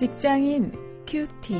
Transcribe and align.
직장인 0.00 0.72
큐티. 1.06 1.54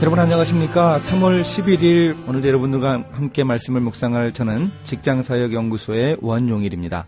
여러분 0.00 0.18
안녕하십니까? 0.18 0.98
3월 0.98 1.42
11일 1.42 2.28
오늘 2.28 2.44
여러분들과 2.44 3.04
함께 3.12 3.44
말씀을 3.44 3.80
묵상할 3.82 4.32
저는 4.32 4.72
직장사역연구소의 4.82 6.16
원용일입니다. 6.20 7.06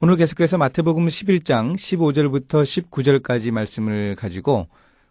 오늘 0.00 0.16
계속해서 0.16 0.58
마태복음 0.58 1.06
11장 1.06 1.76
15절부터 1.76 2.90
19절까지 2.90 3.52
말씀을 3.52 4.16
가지고 4.16 4.68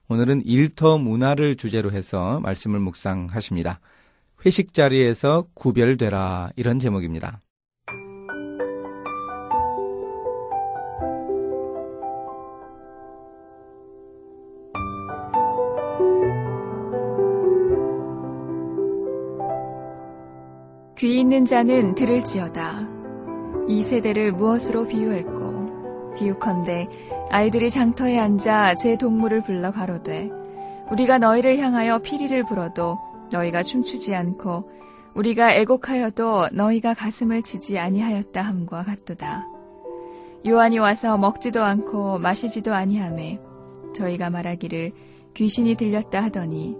오늘은 0.08 0.44
일터 0.45 1.00
문화를 1.00 1.55
주제로 1.55 1.91
해서 1.91 2.40
말씀을 2.41 2.80
묵상하십니다. 2.80 3.80
회식 4.45 4.76
자리에서 4.76 5.48
구별되라 5.55 6.52
이런 6.55 6.77
제목입니다. 6.77 7.40
귀 21.03 21.20
있는 21.20 21.43
자는 21.43 21.95
들을지어다. 21.95 22.88
이 23.67 23.84
세대를 23.84 24.31
무엇으로 24.31 24.88
비유할꼬? 24.88 26.13
비유컨대 26.16 26.88
아이들이 27.29 27.70
장터에 27.70 28.17
앉아 28.17 28.76
제 28.76 28.95
동물을 28.95 29.43
불러 29.43 29.73
가로되 29.73 30.29
우리가 30.90 31.18
너희를 31.18 31.57
향하여 31.57 31.99
피리를 31.99 32.45
불어도 32.45 32.98
너희가 33.34 33.63
춤추지 33.63 34.15
않고 34.15 34.71
우리가 35.13 35.54
애곡하여도 35.55 36.51
너희가 36.54 36.93
가슴을 36.93 37.41
치지 37.41 37.77
아니하였다 37.77 38.41
함과 38.41 38.85
같도다. 38.85 39.45
요한이 40.48 40.79
와서 40.79 41.17
먹지도 41.17 41.62
않고 41.62 42.20
마시지도 42.20 42.73
아니하매 42.73 43.41
저희가 43.93 44.29
말하기를 44.29 44.93
귀신이 45.34 45.76
들렸다 45.76 46.23
하더니 46.23 46.77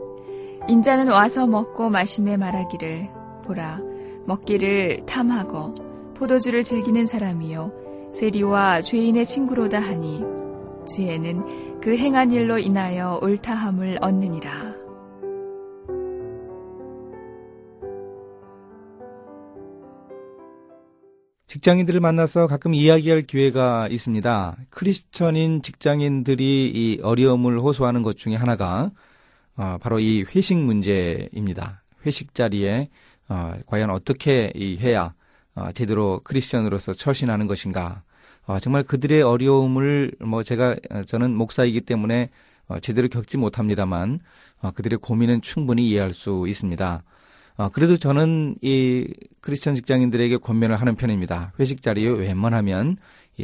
인자는 0.70 1.10
와서 1.10 1.46
먹고 1.46 1.90
마심에 1.90 2.38
말하기를 2.38 3.10
보라 3.44 3.92
먹기를 4.26 5.06
탐하고 5.06 5.76
포도주를 6.16 6.64
즐기는 6.64 7.06
사람이요 7.06 8.12
세리와 8.14 8.82
죄인의 8.82 9.26
친구로다 9.26 9.80
하니 9.80 10.22
지혜는 10.86 11.80
그 11.82 11.98
행한 11.98 12.32
일로 12.32 12.60
인하여 12.60 13.20
옳다함을 13.22 13.98
얻느니라. 14.02 14.84
직장인들을 21.48 22.00
만나서 22.00 22.48
가끔 22.48 22.74
이야기할 22.74 23.24
기회가 23.24 23.88
있습니다. 23.88 24.58
크리스천인 24.72 25.62
직장인들이 25.62 26.72
이 26.74 27.00
어려움을 27.04 27.60
호소하는 27.60 28.02
것 28.02 28.18
중에 28.18 28.36
하나가 28.36 28.92
어, 29.56 29.78
바로 29.80 30.00
이 30.00 30.24
회식 30.24 30.58
문제입니다. 30.58 31.84
회식 32.06 32.34
자리에 32.34 32.90
어, 33.34 33.58
과연 33.66 33.90
어떻게 33.90 34.54
해야 34.56 35.16
어, 35.56 35.72
제대로 35.72 36.22
크리스천으로서 36.24 36.94
처신하는 36.94 37.48
것인가. 37.48 38.04
어, 38.46 38.60
정말 38.60 38.84
그들의 38.84 39.24
어려움을 39.24 40.12
뭐 40.20 40.44
제가 40.44 40.76
어, 40.92 41.04
저는 41.04 41.36
목사이기 41.36 41.82
때문에 41.82 42.30
어, 42.68 42.80
제대로 42.80 43.08
겪지 43.08 43.40
못합니다만 43.40 44.20
어, 44.62 44.72
그들의 44.72 45.00
고민은 45.00 45.42
충분히 45.42 45.90
이해할 45.90 46.14
수 46.14 46.46
있습니다. 46.48 47.04
어, 47.56 47.70
그래도 47.70 47.98
저는 47.98 48.58
이 48.62 49.12
크리스천 49.42 49.74
직장인들에게 49.74 50.38
권면을 50.38 50.80
하는 50.80 50.96
편입니다. 50.96 51.54
회식 51.60 51.82
자리에 51.82 52.10
웬만하면 52.10 52.98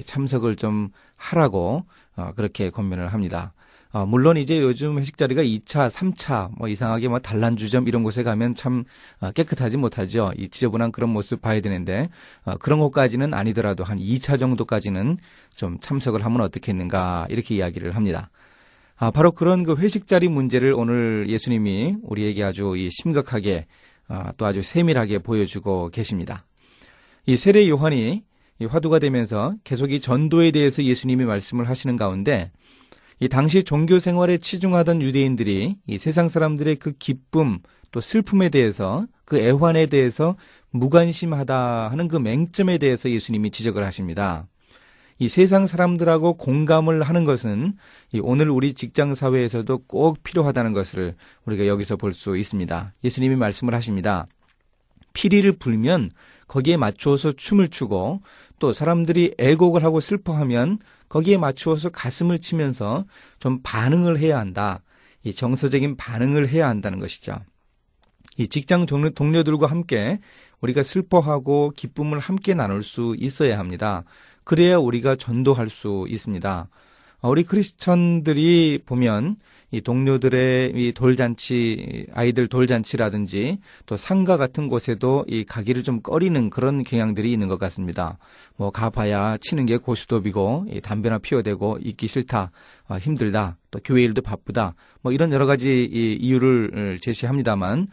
참석을 0.05 0.55
좀 0.55 0.89
하라고 1.15 1.85
어, 2.15 2.33
그렇게 2.35 2.69
권면을 2.69 3.07
합니다. 3.07 3.53
어, 3.91 4.05
물론 4.05 4.37
이제 4.37 4.59
요즘 4.61 4.99
회식 4.99 5.17
자리가 5.17 5.41
2차, 5.41 5.89
3차, 5.89 6.51
뭐 6.57 6.67
이상하게 6.67 7.07
뭐 7.07 7.17
단란주점 7.17 7.87
이런 7.87 8.03
곳에 8.03 8.21
가면 8.21 8.53
참 8.53 8.83
어, 9.19 9.31
깨끗하지 9.31 9.77
못하죠. 9.77 10.31
이 10.37 10.47
지저분한 10.47 10.91
그런 10.91 11.09
모습 11.09 11.41
봐야 11.41 11.59
되는데 11.59 12.09
어, 12.43 12.55
그런 12.57 12.77
것까지는 12.79 13.33
아니더라도 13.33 13.83
한 13.83 13.97
2차 13.97 14.37
정도까지는 14.37 15.17
좀 15.55 15.79
참석을 15.79 16.23
하면 16.23 16.41
어떻겠는가 16.41 17.25
이렇게 17.31 17.55
이야기를 17.55 17.95
합니다. 17.95 18.29
아, 18.95 19.09
바로 19.09 19.31
그런 19.31 19.63
그 19.63 19.75
회식 19.77 20.05
자리 20.05 20.27
문제를 20.27 20.73
오늘 20.73 21.25
예수님이 21.27 21.95
우리에게 22.03 22.43
아주 22.43 22.75
이 22.77 22.91
심각하게 22.91 23.65
아, 24.07 24.33
또 24.37 24.45
아주 24.45 24.61
세밀하게 24.61 25.19
보여주고 25.19 25.89
계십니다. 25.89 26.45
이 27.25 27.37
세례 27.37 27.67
요한이 27.67 28.23
이 28.59 28.65
화두가 28.65 28.99
되면서 28.99 29.55
계속 29.63 29.91
이 29.91 29.99
전도에 29.99 30.51
대해서 30.51 30.83
예수님이 30.83 31.25
말씀을 31.25 31.67
하시는 31.67 31.95
가운데 31.95 32.51
이 33.19 33.27
당시 33.27 33.63
종교 33.63 33.99
생활에 33.99 34.37
치중하던 34.37 35.01
유대인들이 35.01 35.75
이 35.85 35.97
세상 35.97 36.29
사람들의 36.29 36.77
그 36.77 36.93
기쁨 36.93 37.59
또 37.91 38.01
슬픔에 38.01 38.49
대해서 38.49 39.05
그 39.25 39.37
애환에 39.37 39.87
대해서 39.87 40.35
무관심하다 40.71 41.89
하는 41.89 42.07
그 42.07 42.17
맹점에 42.17 42.77
대해서 42.77 43.09
예수님이 43.09 43.51
지적을 43.51 43.83
하십니다. 43.83 44.47
이 45.21 45.27
세상 45.27 45.67
사람들하고 45.67 46.35
공감을 46.35 47.03
하는 47.03 47.25
것은 47.25 47.73
오늘 48.21 48.49
우리 48.49 48.73
직장 48.73 49.15
사회에서도 49.15 49.79
꼭 49.85 50.23
필요하다는 50.23 50.71
것을 50.71 51.15
우리가 51.45 51.67
여기서 51.67 51.97
볼 51.97 52.13
수 52.13 52.37
있습니다. 52.37 52.93
예수님이 53.03 53.35
말씀을 53.35 53.75
하십니다. 53.75 54.27
피리를 55.19 55.51
불면 55.57 56.11
거기에 56.47 56.77
맞추어서 56.77 57.33
춤을 57.33 57.67
추고 57.67 58.21
또 58.57 58.71
사람들이 58.71 59.35
애곡을 59.37 59.83
하고 59.83 59.99
슬퍼하면 59.99 60.79
거기에 61.09 61.35
맞추어서 61.37 61.89
가슴을 61.89 62.39
치면서 62.39 63.03
좀 63.37 63.59
반응을 63.61 64.17
해야 64.17 64.39
한다. 64.39 64.81
이 65.23 65.33
정서적인 65.33 65.97
반응을 65.97 66.47
해야 66.47 66.69
한다는 66.69 66.99
것이죠. 66.99 67.35
이 68.37 68.47
직장 68.47 68.85
동료들과 68.85 69.67
함께 69.67 70.19
우리가 70.61 70.83
슬퍼하고 70.83 71.73
기쁨을 71.75 72.19
함께 72.19 72.53
나눌 72.53 72.81
수 72.81 73.17
있어야 73.19 73.59
합니다. 73.59 74.05
그래야 74.45 74.77
우리가 74.77 75.17
전도할 75.17 75.67
수 75.67 76.05
있습니다. 76.07 76.69
우리 77.21 77.43
크리스천들이 77.43 78.79
보면 78.85 79.35
이 79.71 79.81
동료들의 79.81 80.71
이 80.75 80.93
돌잔치, 80.93 82.07
아이들 82.13 82.47
돌잔치라든지 82.47 83.59
또 83.85 83.97
상가 83.97 84.37
같은 84.37 84.67
곳에도 84.67 85.25
이 85.27 85.43
가기를 85.43 85.83
좀 85.83 86.01
꺼리는 86.01 86.49
그런 86.49 86.83
경향들이 86.83 87.31
있는 87.31 87.47
것 87.47 87.59
같습니다. 87.59 88.17
뭐 88.55 88.71
가봐야 88.71 89.37
치는 89.37 89.65
게 89.65 89.77
고스톱이고 89.77 90.67
이 90.71 90.81
담배나 90.81 91.19
피워대고 91.19 91.79
있기 91.83 92.07
싫다, 92.07 92.51
아, 92.87 92.97
힘들다, 92.97 93.57
또 93.69 93.79
교회 93.83 94.03
일도 94.03 94.21
바쁘다, 94.21 94.73
뭐 95.01 95.11
이런 95.11 95.31
여러 95.33 95.45
가지 95.45 95.83
이 95.83 96.13
이유를 96.19 96.97
제시합니다만 97.01 97.87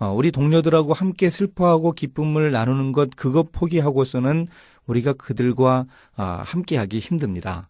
어, 0.00 0.12
우리 0.12 0.32
동료들하고 0.32 0.94
함께 0.94 1.28
슬퍼하고 1.28 1.92
기쁨을 1.92 2.50
나누는 2.50 2.92
것 2.92 3.10
그것 3.14 3.52
포기하고서는 3.52 4.48
우리가 4.86 5.12
그들과 5.12 5.84
아, 6.16 6.42
함께하기 6.44 6.98
힘듭니다. 6.98 7.68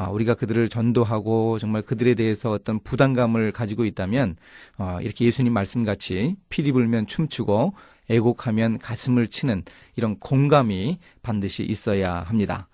아, 0.00 0.08
우리가 0.08 0.32
그들을 0.32 0.70
전도하고 0.70 1.58
정말 1.58 1.82
그들에 1.82 2.14
대해서 2.14 2.50
어떤 2.50 2.80
부담감을 2.80 3.52
가지고 3.52 3.84
있다면 3.84 4.36
아, 4.78 4.98
이렇게 5.02 5.26
예수님 5.26 5.52
말씀같이 5.52 6.36
피리 6.48 6.72
불면 6.72 7.06
춤추고 7.06 7.74
애곡하면 8.08 8.78
가슴을 8.78 9.28
치는 9.28 9.62
이런 9.96 10.18
공감이 10.18 10.98
반드시 11.20 11.64
있어야 11.64 12.22
합니다. 12.22 12.68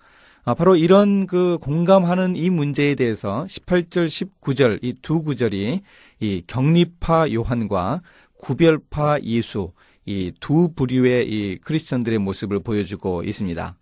바로 0.57 0.77
이런 0.77 1.27
그 1.27 1.57
공감하는 1.59 2.37
이 2.37 2.49
문제에 2.49 2.95
대해서 2.95 3.45
18절, 3.49 4.05
19절 4.07 4.79
이 4.81 4.93
두 5.01 5.21
구절이 5.21 5.81
이 6.21 6.43
격리파 6.47 7.33
요한과 7.33 8.01
구별파 8.39 9.19
예수 9.23 9.73
이 10.05 10.31
두 10.39 10.69
부류의 10.73 11.27
이 11.29 11.57
크리스천들의 11.57 12.19
모습을 12.19 12.61
보여주고 12.61 13.23
있습니다. 13.23 13.75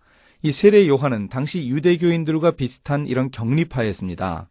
이 0.46 0.52
세례 0.52 0.88
요한은 0.88 1.28
당시 1.28 1.68
유대교인들과 1.68 2.52
비슷한 2.52 3.08
이런 3.08 3.32
격리파였습니다. 3.32 4.48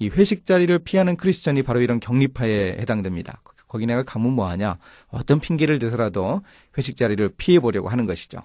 이 0.00 0.08
회식 0.08 0.44
자리를 0.44 0.76
피하는 0.80 1.16
크리스천이 1.16 1.62
바로 1.62 1.80
이런 1.80 2.00
격리파에 2.00 2.78
해당됩니다. 2.80 3.40
거기 3.68 3.86
내가 3.86 4.02
가면 4.02 4.32
뭐하냐? 4.32 4.78
어떤 5.06 5.38
핑계를 5.38 5.78
대서라도 5.78 6.42
회식 6.76 6.96
자리를 6.96 7.34
피해보려고 7.36 7.88
하는 7.88 8.06
것이죠. 8.06 8.38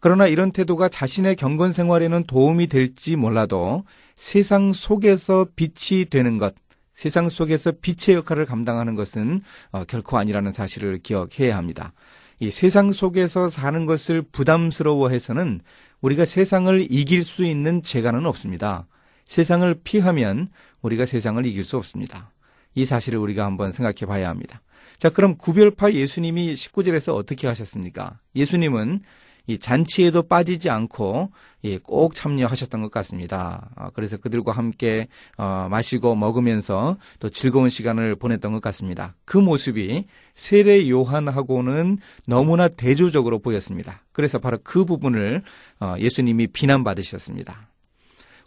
그러나 0.00 0.26
이런 0.26 0.50
태도가 0.50 0.88
자신의 0.88 1.36
경건 1.36 1.74
생활에는 1.74 2.24
도움이 2.24 2.68
될지 2.68 3.16
몰라도 3.16 3.84
세상 4.16 4.72
속에서 4.72 5.46
빛이 5.54 6.06
되는 6.06 6.38
것, 6.38 6.54
세상 6.94 7.28
속에서 7.28 7.70
빛의 7.82 8.16
역할을 8.16 8.46
감당하는 8.46 8.94
것은 8.94 9.42
어, 9.72 9.84
결코 9.84 10.16
아니라는 10.16 10.52
사실을 10.52 11.00
기억해야 11.02 11.54
합니다. 11.54 11.92
이 12.40 12.50
세상 12.50 12.92
속에서 12.92 13.48
사는 13.48 13.86
것을 13.86 14.22
부담스러워해서는 14.22 15.60
우리가 16.00 16.24
세상을 16.24 16.86
이길 16.90 17.24
수 17.24 17.44
있는 17.44 17.82
재간은 17.82 18.26
없습니다. 18.26 18.86
세상을 19.26 19.74
피하면 19.84 20.48
우리가 20.82 21.06
세상을 21.06 21.44
이길 21.46 21.64
수 21.64 21.76
없습니다. 21.76 22.30
이 22.74 22.84
사실을 22.84 23.18
우리가 23.18 23.44
한번 23.44 23.72
생각해 23.72 24.06
봐야 24.06 24.28
합니다. 24.28 24.60
자, 24.98 25.10
그럼 25.10 25.36
구별파 25.36 25.92
예수님이 25.92 26.54
19절에서 26.54 27.14
어떻게 27.14 27.46
하셨습니까? 27.46 28.18
예수님은 28.34 29.02
이 29.46 29.58
잔치에도 29.58 30.22
빠지지 30.22 30.70
않고 30.70 31.30
예, 31.64 31.78
꼭 31.78 32.14
참여하셨던 32.14 32.82
것 32.82 32.90
같습니다. 32.90 33.70
어, 33.76 33.88
그래서 33.94 34.16
그들과 34.16 34.52
함께 34.52 35.08
어, 35.36 35.68
마시고 35.70 36.14
먹으면서 36.14 36.96
또 37.20 37.28
즐거운 37.30 37.68
시간을 37.70 38.16
보냈던 38.16 38.52
것 38.52 38.62
같습니다. 38.62 39.14
그 39.24 39.38
모습이 39.38 40.06
세례 40.34 40.88
요한하고는 40.88 41.98
너무나 42.26 42.68
대조적으로 42.68 43.38
보였습니다. 43.38 44.02
그래서 44.12 44.38
바로 44.38 44.58
그 44.62 44.84
부분을 44.84 45.42
어, 45.80 45.94
예수님이 45.98 46.48
비난받으셨습니다. 46.48 47.68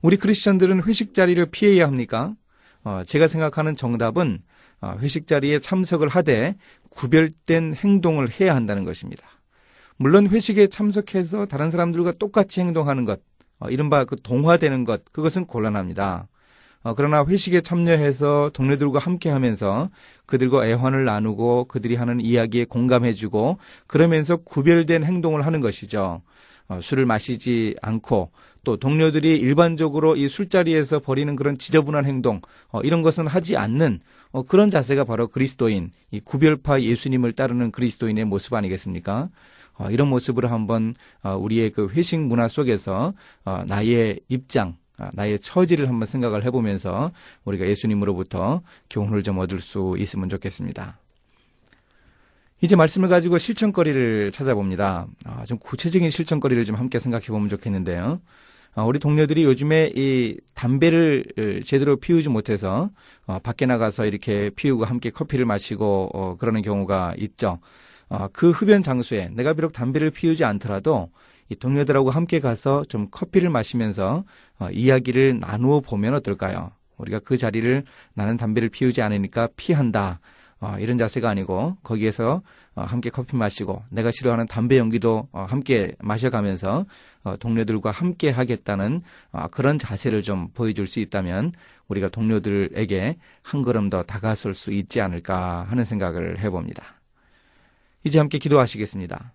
우리 0.02 0.18
크리스천들은 0.18 0.84
회식 0.84 1.14
자리를 1.14 1.44
피해야 1.48 1.88
합니까? 1.88 2.34
어, 2.84 3.04
제가 3.06 3.28
생각하는 3.28 3.76
정답은 3.76 4.40
어, 4.82 4.96
회식 5.00 5.28
자리에 5.28 5.60
참석을 5.60 6.08
하되 6.08 6.56
구별된 6.90 7.76
행동을 7.76 8.30
해야 8.40 8.56
한다는 8.56 8.84
것입니다. 8.84 9.28
물론 9.98 10.28
회식에 10.28 10.68
참석해서 10.68 11.48
다른 11.48 11.72
사람들과 11.72 12.14
똑같이 12.14 12.62
행동하는 12.62 13.04
것, 13.04 13.20
어, 13.60 13.70
이른바 13.70 14.06
그 14.06 14.16
동화되는 14.16 14.84
것, 14.84 15.04
그것은 15.12 15.46
곤란합니다. 15.46 16.28
어, 16.84 16.94
그러나 16.96 17.26
회식에 17.26 17.62
참여해서 17.62 18.52
동료들과 18.54 19.00
함께 19.00 19.30
하면서 19.30 19.90
그들과 20.28 20.68
애환을 20.68 21.06
나누고 21.06 21.66
그들이 21.66 21.96
하는 21.96 22.22
이야기에 22.22 22.66
공감해주고 22.66 23.58
그러면서 23.88 24.38
구별된 24.38 25.04
행동을 25.04 25.46
하는 25.46 25.60
것이죠. 25.60 26.22
어, 26.68 26.80
술을 26.82 27.06
마시지 27.06 27.76
않고 27.82 28.32
또 28.64 28.78
동료들이 28.78 29.38
일반적으로 29.38 30.16
이 30.16 30.28
술자리에서 30.28 31.00
벌이는 31.00 31.36
그런 31.36 31.58
지저분한 31.58 32.06
행동 32.06 32.42
어, 32.70 32.82
이런 32.82 33.02
것은 33.02 33.26
하지 33.26 33.58
않는 33.58 34.02
어, 34.32 34.44
그런 34.44 34.70
자세가 34.70 35.06
바로 35.06 35.28
그리스도인 35.28 35.92
이 36.12 36.20
구별파 36.20 36.82
예수님을 36.82 37.32
따르는 37.32 37.72
그리스도인의 37.72 38.26
모습 38.26 38.54
아니겠습니까? 38.54 39.30
어, 39.78 39.90
이런 39.90 40.08
모습으로 40.08 40.48
한번 40.48 40.96
어, 41.24 41.36
우리의 41.36 41.72
그 41.72 41.90
회식 41.90 42.20
문화 42.20 42.48
속에서 42.48 43.14
어, 43.46 43.64
나의 43.68 44.20
입장, 44.28 44.76
어, 44.98 45.10
나의 45.14 45.40
처지를 45.40 45.88
한번 45.88 46.08
생각을 46.08 46.44
해보면서 46.46 47.12
우리가 47.46 47.68
예수님으로부터 47.68 48.62
교훈을 48.90 49.24
좀 49.24 49.38
얻을 49.40 49.62
수 49.62 49.96
있으면 49.98 50.30
좋겠습니다. 50.30 51.00
이제 52.62 52.76
말씀을 52.76 53.08
가지고 53.08 53.38
실천거리를 53.38 54.32
찾아봅니다. 54.32 55.06
아, 55.26 55.46
좀 55.46 55.60
구체적인 55.60 56.10
실천거리를 56.10 56.66
좀 56.66 56.76
함께 56.76 57.00
생각해 57.00 57.28
보면 57.28 57.50
좋겠는데요. 57.50 58.20
아, 58.74 58.84
우리 58.84 58.98
동료들이 59.00 59.44
요즘에 59.44 59.92
이 59.96 60.38
담배를 60.56 61.24
제대로 61.66 61.98
피우지 61.98 62.30
못해서 62.30 62.90
어, 63.28 63.38
밖에 63.40 63.68
나가서 63.68 64.06
이렇게 64.08 64.50
피우고 64.56 64.86
함께 64.86 65.12
커피를 65.12 65.46
마시고 65.46 66.10
어, 66.14 66.38
그러는 66.38 66.64
경우가 66.64 67.14
있죠. 67.18 67.60
어, 68.10 68.28
그 68.32 68.52
흡연 68.52 68.84
장소에 68.84 69.30
내가 69.34 69.54
비록 69.54 69.74
담배를 69.74 70.12
피우지 70.12 70.44
않더라도 70.46 71.10
이 71.50 71.56
동료들하고 71.56 72.10
함께 72.10 72.40
가서 72.40 72.84
좀 72.86 73.08
커피를 73.10 73.50
마시면서 73.50 74.24
어, 74.60 74.70
이야기를 74.72 75.40
나누어 75.40 75.82
보면 75.82 76.14
어떨까요? 76.16 76.72
우리가 76.98 77.20
그 77.20 77.38
자리를 77.38 77.84
나는 78.14 78.38
담배를 78.38 78.70
피우지 78.70 79.02
않으니까 79.02 79.50
피한다. 79.56 80.20
어, 80.60 80.76
이런 80.80 80.98
자세가 80.98 81.30
아니고 81.30 81.78
거기에서 81.84 82.42
어, 82.74 82.82
함께 82.82 83.10
커피 83.12 83.36
마시고 83.36 83.84
내가 83.90 84.10
싫어하는 84.10 84.48
담배 84.48 84.78
연기도 84.80 85.28
어, 85.32 85.46
함께 85.48 85.94
마셔가면서 86.00 86.86
어, 87.24 87.38
동료들과 87.38 87.92
함께 87.92 88.32
하겠다는 88.32 89.04
어, 89.32 89.48
그런 89.52 89.78
자세를 89.78 90.24
좀 90.24 90.50
보여줄 90.56 90.88
수 90.88 91.00
있다면 91.00 91.52
우리가 91.90 92.10
동료들에게 92.10 93.18
한 93.44 93.62
걸음 93.62 93.90
더 93.90 94.02
다가설 94.02 94.56
수 94.56 94.72
있지 94.72 95.00
않을까 95.00 95.66
하는 95.70 95.86
생각을 95.86 96.40
해봅니다. 96.40 96.98
이제 98.04 98.20
함께 98.20 98.38
기도하시겠습니다. 98.38 99.34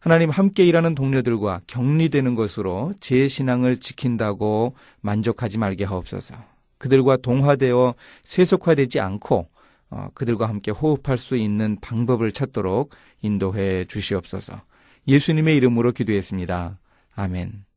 하나님 0.00 0.30
함께 0.30 0.64
일하는 0.64 0.94
동료들과 0.94 1.62
격리되는 1.66 2.34
것으로 2.34 2.94
제 3.00 3.26
신앙을 3.26 3.78
지킨다고 3.78 4.74
만족하지 5.00 5.58
말게 5.58 5.84
하옵소서. 5.84 6.36
그들과 6.78 7.16
동화되어 7.16 7.94
세속화되지 8.22 9.00
않고 9.00 9.48
어, 9.90 10.08
그들과 10.14 10.48
함께 10.48 10.70
호흡할 10.70 11.18
수 11.18 11.36
있는 11.36 11.78
방법을 11.80 12.32
찾도록 12.32 12.90
인도해 13.22 13.84
주시옵소서. 13.86 14.60
예수님의 15.08 15.56
이름으로 15.56 15.92
기도했습니다. 15.92 16.78
아멘. 17.14 17.67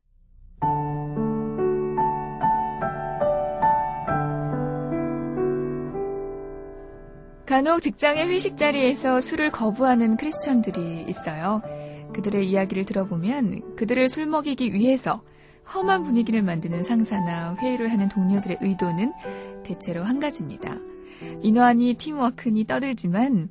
간혹 7.51 7.81
직장의 7.81 8.29
회식 8.29 8.55
자리에서 8.55 9.19
술을 9.19 9.51
거부하는 9.51 10.15
크리스천들이 10.15 11.03
있어요. 11.09 11.61
그들의 12.13 12.49
이야기를 12.49 12.85
들어보면 12.85 13.75
그들을 13.75 14.07
술 14.07 14.25
먹이기 14.25 14.73
위해서 14.73 15.21
험한 15.75 16.03
분위기를 16.03 16.43
만드는 16.43 16.85
상사나 16.85 17.57
회의를 17.59 17.91
하는 17.91 18.07
동료들의 18.07 18.59
의도는 18.61 19.11
대체로 19.65 20.01
한 20.03 20.21
가지입니다. 20.21 20.77
인화니 21.41 21.95
팀워크니 21.95 22.63
떠들지만 22.67 23.49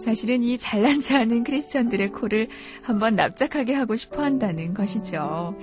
사실은 0.00 0.42
이 0.42 0.56
잘난 0.56 1.00
체하는 1.00 1.44
크리스천들의 1.44 2.12
코를 2.12 2.48
한번 2.82 3.14
납작하게 3.14 3.74
하고 3.74 3.94
싶어 3.94 4.22
한다는 4.22 4.72
것이죠. 4.72 5.54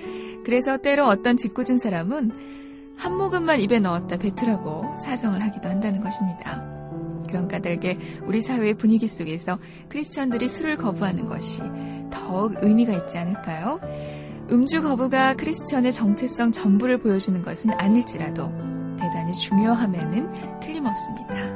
그래서 0.45 0.77
때로 0.77 1.07
어떤 1.07 1.35
짓궂은 1.35 1.79
사람은 1.79 2.95
한 2.95 3.17
모금만 3.17 3.59
입에 3.59 3.79
넣었다 3.79 4.17
뱉으라고 4.17 4.99
사성을 4.99 5.41
하기도 5.41 5.67
한다는 5.67 5.99
것입니다. 5.99 6.70
그런 7.31 7.47
까닭에 7.47 7.97
우리 8.25 8.41
사회의 8.41 8.73
분위기 8.73 9.07
속에서 9.07 9.57
크리스천들이 9.89 10.49
술을 10.49 10.77
거부하는 10.77 11.25
것이 11.25 11.61
더욱 12.11 12.55
의미가 12.61 12.93
있지 12.93 13.17
않을까요? 13.17 13.79
음주 14.51 14.81
거부가 14.81 15.35
크리스천의 15.35 15.93
정체성 15.93 16.51
전부를 16.51 16.99
보여주는 16.99 17.41
것은 17.41 17.71
아닐지라도 17.71 18.51
대단히 18.99 19.31
중요함에는 19.31 20.59
틀림없습니다. 20.59 21.50